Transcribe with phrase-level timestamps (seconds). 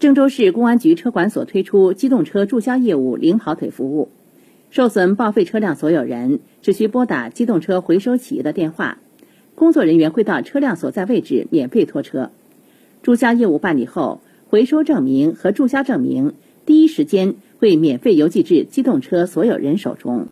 [0.00, 4.08] 郑州市公安局车管所推出机动车注销业务零跑腿服务。
[4.70, 8.96] 受损报废车辆所有人只需拨打机动车回收企业的电话。
[9.54, 12.30] 工作人员会到车辆所在位置免费拖车。
[13.02, 16.32] 注销业务办理后回收证明和注销证明
[16.64, 20.28] 第一时间会免费邮寄至机动车所有人手中。